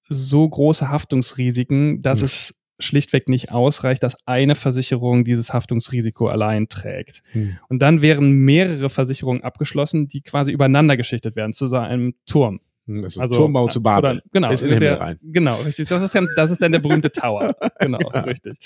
[0.08, 2.24] so große Haftungsrisiken, dass Mhm.
[2.24, 7.22] es schlichtweg nicht ausreicht, dass eine Versicherung dieses Haftungsrisiko allein trägt.
[7.30, 7.56] Hm.
[7.68, 12.58] Und dann wären mehrere Versicherungen abgeschlossen, die quasi übereinander geschichtet werden zu so einem Turm.
[12.86, 14.12] Also, Also, Turmbau zu Babel.
[14.12, 15.18] Oder, genau, Bis in den Himmel rein.
[15.22, 15.88] Genau, richtig.
[15.88, 17.54] Das ist dann, das ist dann der berühmte Tower.
[17.80, 18.20] Genau, Ja.
[18.22, 18.56] richtig.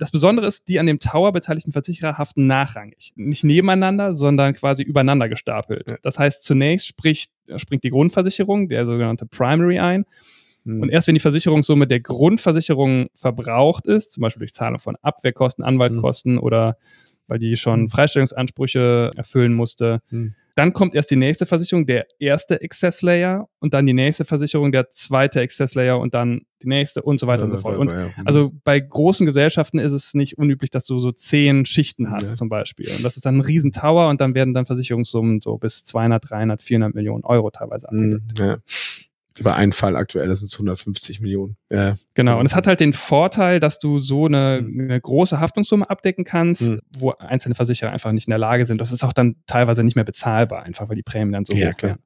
[0.00, 3.12] Das Besondere ist, die an dem Tower beteiligten Versicherer haften nachrangig.
[3.14, 5.90] Nicht nebeneinander, sondern quasi übereinander gestapelt.
[5.90, 5.96] Ja.
[6.02, 10.04] Das heißt, zunächst spricht, springt die Grundversicherung, der sogenannte Primary ein.
[10.64, 10.82] Hm.
[10.82, 15.62] Und erst wenn die Versicherungssumme der Grundversicherung verbraucht ist, zum Beispiel durch Zahlung von Abwehrkosten,
[15.64, 16.78] Anwaltskosten oder
[17.28, 20.34] weil die schon Freistellungsansprüche erfüllen musste, Hm.
[20.56, 24.72] Dann kommt erst die nächste Versicherung, der erste Excess Layer und dann die nächste Versicherung,
[24.72, 27.76] der zweite Excess Layer und dann die nächste und so weiter und so fort.
[27.78, 28.08] Und Ja.
[28.24, 32.34] also bei großen Gesellschaften ist es nicht unüblich, dass du so zehn Schichten hast Ja.
[32.34, 32.88] zum Beispiel.
[32.96, 36.62] Und das ist dann ein Riesentower und dann werden dann Versicherungssummen so bis 200, 300,
[36.62, 38.40] 400 Millionen Euro teilweise abgedeckt.
[39.36, 39.40] Hm.
[39.40, 41.56] Über einen Fall aktuell, das sind 150 Millionen.
[41.70, 41.96] Ja.
[42.14, 44.80] Genau, und es hat halt den Vorteil, dass du so eine, Mhm.
[44.80, 46.80] eine große Haftungssumme abdecken kannst, Mhm.
[46.98, 48.80] wo einzelne Versicherer einfach nicht in der Lage sind.
[48.80, 51.72] Das ist auch dann teilweise nicht mehr bezahlbar, einfach weil die Prämien dann so Ja,
[51.72, 52.02] hoch werden.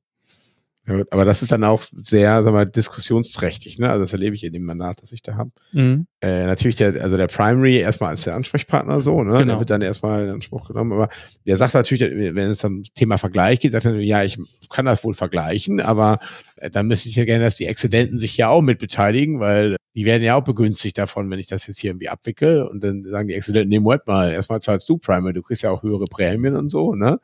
[0.89, 3.91] Ja, aber das ist dann auch sehr, sag mal, diskussionsträchtig, ne?
[3.91, 5.51] Also das erlebe ich in dem Mandat, das ich da habe.
[5.73, 6.07] Mhm.
[6.23, 9.33] Äh, natürlich der, also der Primary erstmal als der Ansprechpartner so, ne?
[9.33, 9.45] Genau.
[9.45, 10.93] Der wird dann erstmal in Anspruch genommen.
[10.93, 11.09] Aber
[11.47, 12.03] der sagt natürlich,
[12.35, 16.19] wenn es um Thema Vergleich geht, sagt er, ja, ich kann das wohl vergleichen, aber
[16.57, 19.77] äh, dann müsste ich ja gerne, dass die Exzidenten sich ja auch mit beteiligen, weil
[19.95, 22.63] die werden ja auch begünstigt davon, wenn ich das jetzt hier irgendwie abwickel.
[22.63, 25.71] Und dann sagen die Exzidenten, nee, Moment mal, erstmal zahlst du Primary, du kriegst ja
[25.71, 27.19] auch höhere Prämien und so, ne?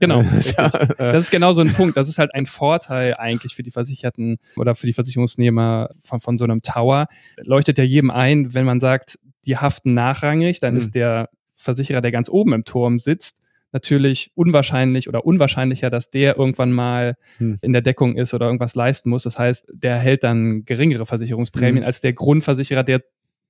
[0.00, 1.96] Genau, Das ist ja, äh, Das ist genau so ein Punkt.
[1.96, 6.36] Das ist halt ein Vorteil eigentlich für die Versicherten oder für die Versicherungsnehmer von, von
[6.36, 7.06] so einem Tower.
[7.44, 10.78] Leuchtet ja jedem ein, wenn man sagt, die haften nachrangig, dann Mhm.
[10.80, 16.36] ist der Versicherer, der ganz oben im Turm sitzt, natürlich unwahrscheinlich oder unwahrscheinlicher, dass der
[16.36, 17.58] irgendwann mal Hm.
[17.62, 19.22] in der Deckung ist oder irgendwas leisten muss.
[19.22, 21.84] Das heißt, der erhält dann geringere Versicherungsprämien Mhm.
[21.84, 23.02] als der Grundversicherer, der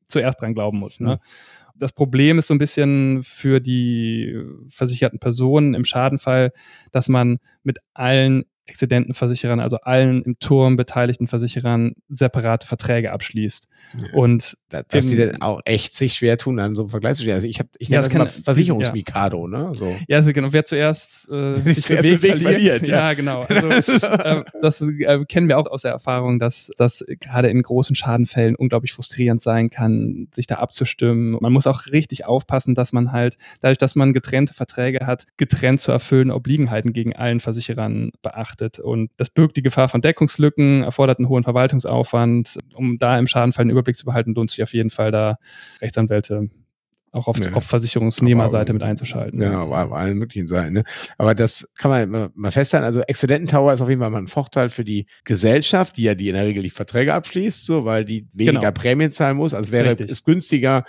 [0.09, 1.00] zuerst dran glauben muss.
[1.00, 1.20] Ne?
[1.76, 4.37] Das Problem ist so ein bisschen für die
[4.68, 6.53] versicherten Personen im Schadenfall,
[6.92, 13.68] dass man mit allen Exzidentenversicherern, also allen im Turm beteiligten Versicherern, separate Verträge abschließt.
[13.98, 14.14] Ja.
[14.18, 17.22] Und Da- Dass die dann auch echt sich schwer tun, an so einem Vergleich zu
[17.24, 17.35] stehen.
[17.35, 19.70] Also ich habe, ich Ja, nenne das das kann- Versicherungsmikado, ne?
[19.74, 19.92] So.
[20.06, 23.09] Ja, also genau, wer zuerst äh, Sich zuerst Weg verliert, ja.
[23.09, 23.12] ja.
[23.14, 23.40] genau.
[23.42, 23.66] Also,
[24.06, 28.54] äh, das äh, kennen wir auch aus der Erfahrung, dass das gerade in großen Schadenfällen
[28.54, 31.37] unglaublich frustrierend sein kann, sich da abzustimmen.
[31.40, 35.80] Man muss auch richtig aufpassen, dass man halt, dadurch, dass man getrennte Verträge hat, getrennt
[35.80, 38.60] zu erfüllen Obliegenheiten gegen allen Versicherern beachtet.
[38.81, 42.59] Und das birgt die Gefahr von Deckungslücken, erfordert einen hohen Verwaltungsaufwand.
[42.75, 45.37] Um da im Schadenfall einen Überblick zu behalten, lohnt sich auf jeden Fall da
[45.81, 46.51] Rechtsanwälte
[47.12, 47.55] auch auf, Ja.
[47.55, 49.42] auf Versicherungsnehmerseite mit einzuschalten.
[49.42, 50.75] Ja, auf allen möglichen Seiten.
[50.75, 50.85] Ne?
[51.18, 52.85] Aber das kann man mal- mal festhalten.
[52.85, 56.29] Also Exzidententower ist auf jeden Fall mal ein Vorteil für die Gesellschaft, die ja die
[56.29, 58.70] in der Regel die Verträge abschließt, so, weil die weniger Genau.
[58.73, 59.55] Prämien zahlen muss.
[59.55, 60.09] Also wäre Richtig.
[60.09, 60.85] es günstiger,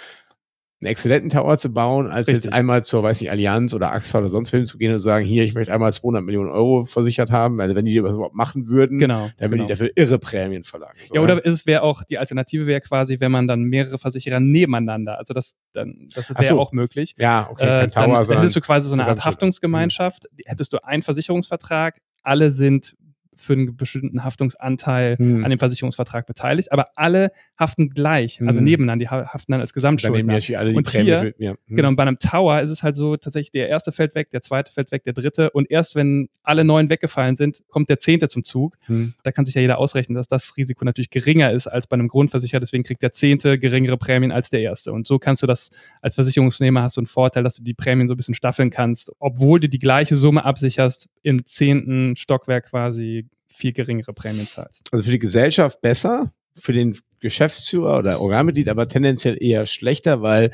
[0.82, 2.54] einen Exzidententower zu bauen, als jetzt Richtig.
[2.54, 5.44] einmal zur, weiß nicht, Allianz oder AXA oder sonst wem zu gehen und sagen, hier,
[5.44, 7.62] ich möchte einmal 200 Millionen Euro versichert haben.
[7.62, 9.30] Also wenn die das überhaupt machen würden, Genau.
[9.38, 9.64] dann würden genau.
[9.66, 10.96] die dafür irre Prämien verlangen.
[11.06, 14.40] So, Ja, oder es wäre auch, die Alternative wäre quasi, wenn man dann mehrere Versicherer
[14.40, 16.60] nebeneinander, also das, dann, das wäre so.
[16.60, 17.14] auch möglich.
[17.20, 19.24] Ja, okay, Äh, kein dann, Tower, dann sondern hättest du quasi so eine Art.
[19.24, 22.96] Haftungsgemeinschaft, hättest du einen Versicherungsvertrag, alle sind
[23.42, 25.44] für einen bestimmten Haftungsanteil Hm.
[25.44, 28.66] an dem Versicherungsvertrag beteiligt, aber alle haften gleich, also Hm.
[28.66, 30.24] nebeneinander, die ha- haften dann als dann Gesamtschuldner.
[30.34, 31.52] natürlich alle die Und Prämie hier- ja.
[31.52, 31.76] Hm.
[31.76, 34.42] Genau, und bei einem Tower ist es halt so, tatsächlich der erste fällt weg, der
[34.42, 38.28] zweite fällt weg, der dritte und erst wenn alle neun weggefallen sind, kommt der zehnte
[38.28, 38.78] zum Zug.
[38.86, 39.14] Hm.
[39.24, 42.08] Da kann sich ja jeder ausrechnen, dass das Risiko natürlich geringer ist als bei einem
[42.08, 44.92] Grundversicherer, deswegen kriegt der zehnte geringere Prämien als der erste.
[44.92, 45.70] Und so kannst du das
[46.02, 49.12] als Versicherungsnehmer hast du einen Vorteil, dass du die Prämien so ein bisschen staffeln kannst,
[49.20, 54.88] obwohl du die gleiche Summe absicherst, im zehnten Stockwerk quasi viel geringere Prämien zahlst.
[54.92, 60.52] also für die Gesellschaft besser, für den Geschäftsführer oder Organmitglied aber tendenziell eher schlechter, weil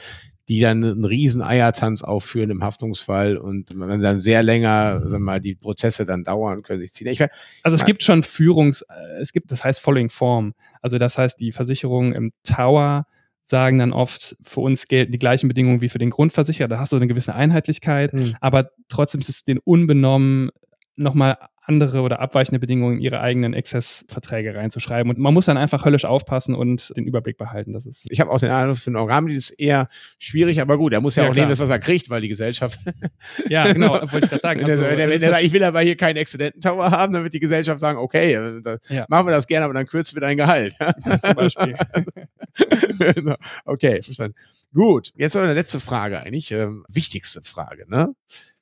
[0.49, 5.19] die dann einen riesen Eiertanz aufführen im Haftungsfall und man dann sehr länger, sagen wir
[5.19, 7.08] mal, die Prozesse dann dauern, können sich ziehen.
[7.08, 7.30] Weiß-
[7.63, 10.53] Also es gibt schon Führungs, äh, es gibt, das heißt Following Form.
[10.82, 13.06] Also das heißt, die Versicherungen im Tower
[13.49, 16.67] sagen dann oft, für uns gelten die gleichen Bedingungen wie für den Grundversicherer.
[16.67, 18.36] Da hast du eine gewisse Einheitlichkeit, Hm.
[18.41, 20.49] aber trotzdem ist es den unbenommen,
[20.97, 21.38] nochmal
[21.69, 25.10] andere oder abweichende Bedingungen in ihre eigenen Exzessverträge reinzuschreiben.
[25.10, 27.73] Und man muss dann einfach höllisch aufpassen und den Überblick behalten.
[27.73, 30.93] Das ist ich habe auch den Eindruck, für einen Organmitglied ist eher schwierig, aber gut,
[30.93, 31.43] er muss ja, Ja, auch klar.
[31.45, 32.79] nehmen, das, was er kriegt, weil die Gesellschaft
[33.49, 34.63] ja genau, wollte ich gerade sagen.
[34.63, 36.89] Also, wenn er- es wenn ist er ja sagt, ich will aber hier keinen Exzidententower
[36.91, 39.05] haben, dann wird die Gesellschaft sagen, okay, äh, Ja.
[39.10, 40.73] machen wir das gerne, aber dann kürzen wir dein Gehalt.
[41.21, 41.75] zum Beispiel.
[43.65, 44.36] Okay, verstanden.
[44.73, 48.15] Gut, jetzt aber eine letzte Frage eigentlich, ähm, wichtigste Frage, ne?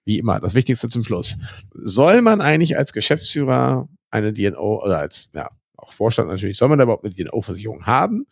[0.05, 1.37] Wie immer, das Wichtigste zum Schluss.
[1.73, 6.77] Soll man eigentlich als Geschäftsführer eine DNO oder als, ja, auch Vorstand natürlich, soll man
[6.77, 8.27] da überhaupt eine DNO-Versicherung haben?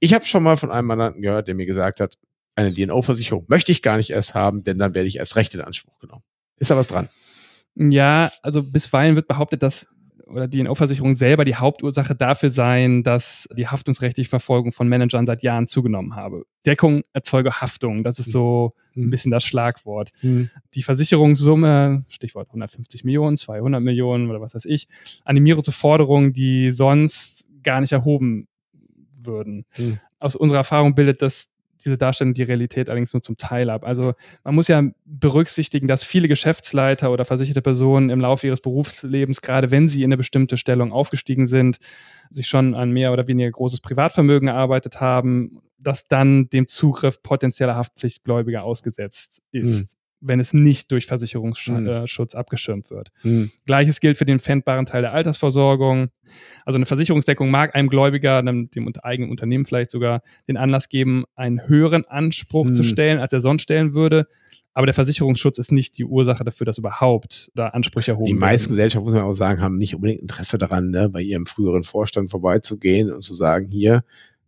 [0.00, 2.18] Ich habe schon mal von einem Mandanten gehört, der mir gesagt hat,
[2.54, 5.60] eine DNO-Versicherung möchte ich gar nicht erst haben, denn dann werde ich erst recht in
[5.60, 6.22] Anspruch genommen.
[6.58, 7.08] Ist da was dran?
[7.74, 9.88] Ja, also bisweilen wird behauptet, dass
[10.26, 15.42] oder die NO-Versicherung selber die Hauptursache dafür sein, dass die haftungsrechtliche Verfolgung von Managern seit
[15.42, 16.44] Jahren zugenommen habe.
[16.66, 20.10] Deckung erzeuge Haftung, das ist so ein bisschen das Schlagwort.
[20.74, 24.88] Die Versicherungssumme, Stichwort 150 Millionen, 200 Millionen oder was weiß ich,
[25.24, 28.48] animiere zu Forderungen, die sonst gar nicht erhoben
[29.24, 29.64] würden.
[29.72, 29.98] Hm.
[30.18, 31.50] Aus unserer Erfahrung bildet das
[31.84, 33.84] diese Darstellung die Realität allerdings nur zum Teil ab.
[33.84, 39.42] Also man muss ja berücksichtigen, dass viele Geschäftsleiter oder versicherte Personen im Laufe ihres Berufslebens,
[39.42, 41.78] gerade wenn sie in eine bestimmte Stellung aufgestiegen sind,
[42.30, 47.76] sich schon an mehr oder weniger großes Privatvermögen erarbeitet haben, das dann dem Zugriff potenzieller
[47.76, 53.10] Haftpflichtgläubiger ausgesetzt ist, wenn es nicht durch Versicherungsschutz abgeschirmt wird.
[53.22, 53.50] Hm.
[53.66, 56.08] Gleiches gilt für den pfändbaren Teil der Altersversorgung.
[56.64, 61.24] Also eine Versicherungsdeckung mag einem Gläubiger, dem unter- eigenen Unternehmen vielleicht sogar, den Anlass geben,
[61.34, 62.84] einen höheren Anspruch zu Hm.
[62.84, 64.26] stellen, als er sonst stellen würde.
[64.76, 68.70] Aber der Versicherungsschutz ist nicht die Ursache dafür, dass überhaupt da Ansprüche erhoben Die meisten
[68.70, 68.76] werden.
[68.76, 72.30] Gesellschaften, muss man auch sagen, haben nicht unbedingt Interesse daran, ne, bei ihrem früheren Vorstand
[72.32, 74.02] vorbeizugehen und zu sagen, hier,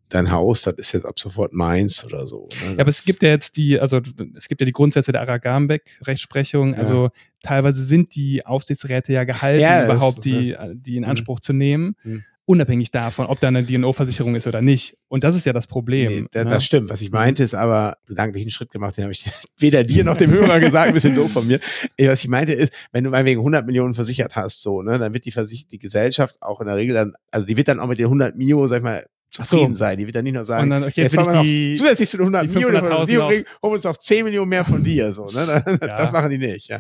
[0.09, 2.47] dein Haus, das ist jetzt ab sofort meins oder so.
[2.67, 2.75] Ne?
[2.75, 4.01] Ja, aber es gibt ja jetzt die, also
[4.37, 6.73] es gibt ja die Grundsätze der Aragambek-Rechtsprechung.
[6.75, 6.79] Ja.
[6.79, 7.11] Also
[7.43, 11.11] teilweise sind die Aufsichtsräte ja gehalten, Ja, überhaupt ist- die, die in Mhm.
[11.11, 11.97] Anspruch zu nehmen.
[12.05, 12.25] Mhm.
[12.49, 14.97] Unabhängig davon, ob da eine DNO-Versicherung ist oder nicht.
[15.09, 16.13] Und das ist ja das Problem.
[16.13, 16.51] Nee, da, ne?
[16.51, 16.89] das stimmt.
[16.91, 19.25] Was ich meinte, ist aber gedanklich einen Schritt gemacht, den habe ich
[19.59, 21.59] weder dir noch dem Hörer gesagt, ein bisschen doof von mir.
[21.97, 25.13] Äh, Was ich meinte ist, wenn du meinetwegen 100 Millionen versichert hast, so, ne, dann
[25.13, 27.89] wird die Versich die Gesellschaft auch in der Regel dann, also die wird dann auch
[27.89, 29.05] mit den 100 Mio, sag ich mal,
[29.39, 29.57] Ach so.
[29.57, 29.99] zufrieden sein.
[29.99, 32.23] Die wird dann nicht nur sagen, dann, okay, jetzt, will wir noch zusätzlich zu den
[32.25, 34.49] 100 die Millionen, von der 500.000 Versicherung auf- kriegen, holen wir uns noch 10 Millionen
[34.49, 35.65] mehr von dir, so, ne?
[35.81, 36.79] Das machen die nicht, ja.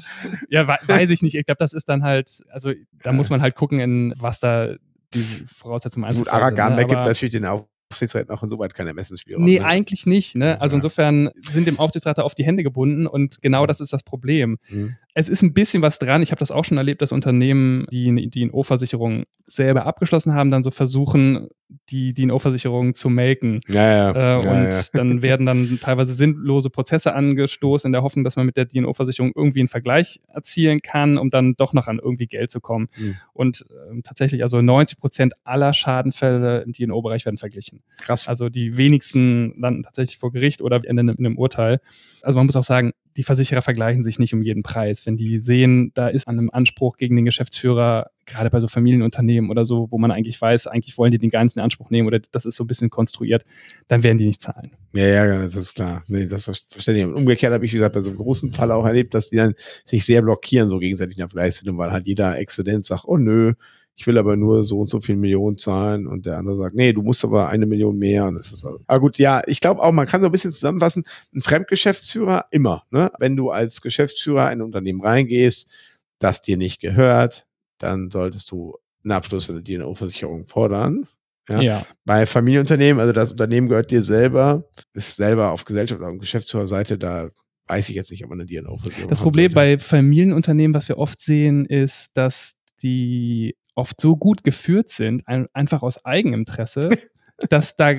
[0.48, 1.34] ja, wei- weiß ich nicht.
[1.34, 4.74] Ich glaube, das ist dann halt, also da muss man halt gucken, in was da
[5.14, 6.40] die Voraussetzungen Gut, einzeln sind, ne?
[6.40, 9.44] Aragambek gibt natürlich den Auf Aufsichtsräten auch insoweit keine Ermessensspielraum.
[9.44, 9.64] Nee, ne?
[9.64, 10.34] eigentlich nicht.
[10.34, 10.60] Ne?
[10.60, 10.78] Also Ja.
[10.78, 14.58] insofern sind dem Aufsichtsrat da oft die Hände gebunden und genau das ist das Problem.
[14.68, 14.96] Mhm.
[15.18, 16.20] Es ist ein bisschen was dran.
[16.20, 20.62] Ich habe das auch schon erlebt, dass Unternehmen, die eine DNO-Versicherung selber abgeschlossen haben, dann
[20.62, 21.48] so versuchen,
[21.88, 23.60] die DNO-Versicherung zu melken.
[23.66, 24.10] Ja, ja.
[24.10, 24.80] Äh, ja, und ja.
[24.92, 29.32] dann werden dann teilweise sinnlose Prozesse angestoßen, in der Hoffnung, dass man mit der DNO-Versicherung
[29.34, 32.88] irgendwie einen Vergleich erzielen kann, um dann doch noch an irgendwie Geld zu kommen.
[32.98, 33.16] Mhm.
[33.32, 37.82] Und ähm, tatsächlich, also 90 Prozent aller Schadenfälle im DNO-Bereich werden verglichen.
[38.02, 38.28] Krass.
[38.28, 41.80] Also die wenigsten landen tatsächlich vor Gericht oder in einem, in einem Urteil.
[42.20, 45.06] Also man muss auch sagen, die Versicherer vergleichen sich nicht um jeden Preis.
[45.06, 49.50] Wenn die sehen, da ist an einem Anspruch gegen den Geschäftsführer, gerade bei so Familienunternehmen
[49.50, 52.06] oder so, wo man eigentlich weiß, eigentlich wollen die den gar nicht in Anspruch nehmen
[52.08, 53.44] oder das ist so ein bisschen konstruiert,
[53.88, 54.72] dann werden die nicht zahlen.
[54.94, 56.02] Ja, ja, das ist klar.
[56.08, 57.06] Nee, das ist verständlich.
[57.06, 59.36] Und umgekehrt habe ich, wie gesagt, bei so einem großen Fall auch erlebt, dass die
[59.36, 63.16] dann sich sehr blockieren, so gegenseitig in der Preisfindung, weil halt jeder Exzident sagt, oh
[63.16, 63.54] nö,
[63.98, 66.92] ich will aber nur so und so viel Millionen zahlen und der andere sagt, nee,
[66.92, 68.26] du musst aber eine Million mehr.
[68.26, 70.52] Und das ist also, aber gut, ja, ich glaube auch, man kann so ein bisschen
[70.52, 71.04] zusammenfassen,
[71.34, 73.10] ein Fremdgeschäftsführer immer, ne?
[73.18, 75.72] Wenn du als Geschäftsführer in ein Unternehmen reingehst,
[76.18, 77.46] das dir nicht gehört,
[77.78, 81.08] dann solltest du einen Abschluss in der DNO-Versicherung fordern.
[81.48, 81.86] Ja.
[82.04, 87.30] Bei Familienunternehmen, also das Unternehmen gehört dir selber, ist selber auf Gesellschaft oder Geschäftsführerseite, da
[87.68, 90.98] weiß ich jetzt nicht, ob man eine DNO-Versicherung Das haben Problem bei Familienunternehmen, was wir
[90.98, 96.90] oft sehen, ist, dass die oft so gut geführt sind, ein, einfach aus Eigeninteresse,
[97.48, 97.94] dass da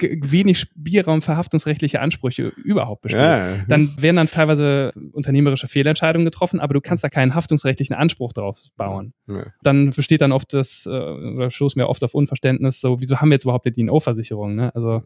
[0.00, 3.20] wenig Spielraum für haftungsrechtliche Ansprüche überhaupt besteht.
[3.20, 8.32] ja, Dann werden dann teilweise unternehmerische Fehlentscheidungen getroffen, aber du kannst da keinen haftungsrechtlichen Anspruch
[8.32, 9.14] drauf bauen.
[9.28, 9.46] ja.
[9.62, 13.28] Dann besteht dann oft das, äh, oder stoßen wir oft auf Unverständnis, so, wieso haben
[13.30, 14.56] wir jetzt überhaupt eine DNO-Versicherung?
[14.56, 14.74] Ne?
[14.74, 15.04] Also,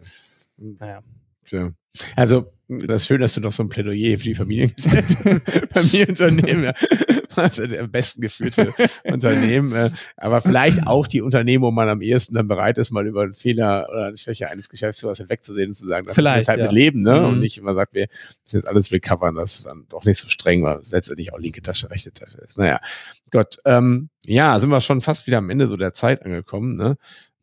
[0.56, 1.02] naja.
[1.50, 1.70] Ja.
[2.16, 6.74] Also, das ist schön, dass du noch so ein Plädoyer für die Familiengesellschaft, Familienunternehmen, ja.
[7.34, 12.02] also der am besten geführte Unternehmen, äh, aber vielleicht auch die Unternehmen, wo man am
[12.02, 15.74] ehesten dann bereit ist, mal über einen Fehler oder eine Schwäche eines Geschäftsführers hinwegzusehen und
[15.74, 16.64] zu sagen, da müssen wir Vielleicht, halt ja.
[16.66, 17.20] mit leben, ne?
[17.20, 17.26] Mhm.
[17.26, 18.06] Und nicht immer sagt, wir
[18.44, 21.38] müssen jetzt alles recovern, das ist dann doch nicht so streng, weil es letztendlich auch
[21.38, 22.58] linke Tasche, rechte Tasche ist.
[22.58, 22.80] Naja,
[23.30, 26.98] Gott, ähm, ja, sind wir schon fast wieder am Ende so der Zeit angekommen, ne?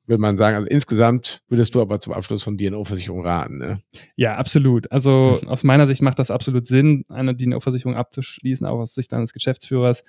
[0.08, 3.82] Würde man sagen, also insgesamt würdest du aber zum Abschluss von DNO-Versicherung raten, ne?
[4.16, 4.92] Ja, absolut.
[4.92, 9.34] Also aus meiner Sicht macht das absolut Sinn, eine DNO-Versicherung abzuschließen, auch aus Sicht eines
[9.34, 10.04] Geschäftsführers.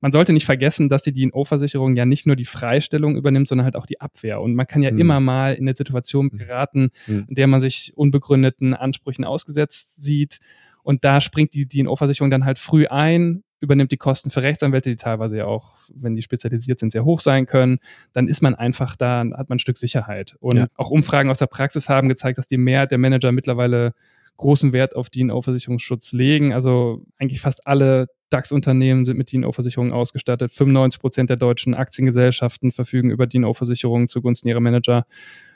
[0.00, 3.76] Man sollte nicht vergessen, dass die DNO-Versicherung ja nicht nur die Freistellung übernimmt, sondern halt
[3.76, 4.40] auch die Abwehr.
[4.40, 4.98] Und man kann ja Mhm.
[4.98, 7.26] immer mal in eine Situation geraten, Mhm.
[7.28, 10.38] in der man sich unbegründeten Ansprüchen ausgesetzt sieht.
[10.82, 14.96] Und da springt die DNO-Versicherung dann halt früh ein, übernimmt die Kosten für Rechtsanwälte, die
[14.96, 17.78] teilweise ja auch, wenn die spezialisiert sind, sehr hoch sein können.
[18.12, 20.36] Dann ist man einfach da, hat man ein Stück Sicherheit.
[20.40, 20.66] Und Ja.
[20.76, 23.94] auch Umfragen aus der Praxis haben gezeigt, dass die Mehrheit der Manager mittlerweile
[24.36, 26.52] großen Wert auf DNO-Versicherungsschutz legen.
[26.52, 30.50] Also eigentlich fast alle DAX-Unternehmen sind mit DNO-Versicherungen ausgestattet.
[30.52, 35.06] 95 Prozent der deutschen Aktiengesellschaften verfügen über DNO-Versicherungen zugunsten ihrer Manager.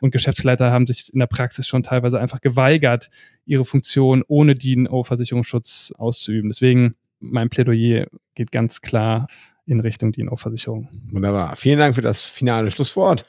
[0.01, 3.11] Und Geschäftsleiter haben sich in der Praxis schon teilweise einfach geweigert,
[3.45, 6.49] ihre Funktion ohne DNO-Versicherungsschutz auszuüben.
[6.49, 9.29] Deswegen mein Plädoyer geht ganz klar
[9.67, 10.89] in Richtung DNO-Versicherung.
[11.11, 11.55] Wunderbar.
[11.55, 13.25] Vielen Dank für das finale Schlusswort.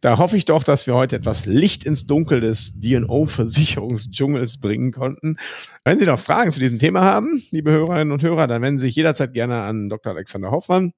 [0.00, 5.36] Da hoffe ich doch, dass wir heute etwas Licht ins Dunkel des DNO-Versicherungsdschungels bringen konnten.
[5.84, 8.86] Wenn Sie noch Fragen zu diesem Thema haben, liebe Hörerinnen und Hörer, dann wenden Sie
[8.86, 10.12] sich jederzeit gerne an Dr.
[10.12, 10.92] Alexander Hoffmann.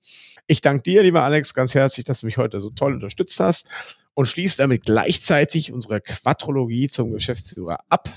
[0.46, 3.68] Ich danke dir, lieber Alex, ganz herzlich, dass du mich heute so toll unterstützt hast
[4.14, 8.08] und schließe damit gleichzeitig unsere Quadrologie zum Geschäftsführer ab.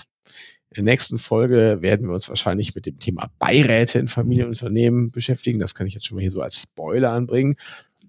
[0.73, 5.59] In der nächsten Folge werden wir uns wahrscheinlich mit dem Thema Beiräte in Familienunternehmen beschäftigen.
[5.59, 7.57] Das kann ich jetzt schon mal hier so als Spoiler anbringen.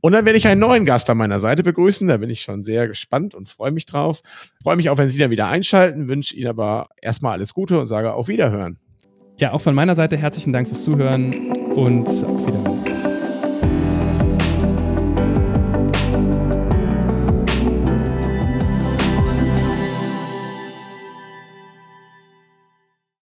[0.00, 2.06] Und dann werde ich einen neuen Gast an meiner Seite begrüßen.
[2.06, 4.22] Da bin ich schon sehr gespannt und freue mich drauf.
[4.62, 7.86] Freue mich auch, wenn Sie dann wieder einschalten, wünsche Ihnen aber erstmal alles Gute und
[7.86, 8.78] sage auf Wiederhören.
[9.38, 12.91] Ja, auch von meiner Seite herzlichen Dank fürs Zuhören und auf Wiedersehen.